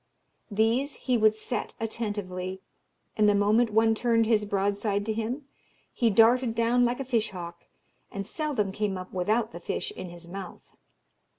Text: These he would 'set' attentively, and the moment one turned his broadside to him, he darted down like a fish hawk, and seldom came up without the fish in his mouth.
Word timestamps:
These 0.49 0.95
he 0.95 1.15
would 1.15 1.35
'set' 1.35 1.75
attentively, 1.79 2.59
and 3.15 3.29
the 3.29 3.35
moment 3.35 3.69
one 3.69 3.93
turned 3.93 4.25
his 4.25 4.45
broadside 4.45 5.05
to 5.05 5.13
him, 5.13 5.45
he 5.93 6.09
darted 6.09 6.55
down 6.55 6.85
like 6.85 6.99
a 6.99 7.05
fish 7.05 7.29
hawk, 7.29 7.65
and 8.11 8.25
seldom 8.25 8.71
came 8.71 8.97
up 8.97 9.13
without 9.13 9.51
the 9.51 9.59
fish 9.59 9.91
in 9.91 10.09
his 10.09 10.27
mouth. 10.27 10.75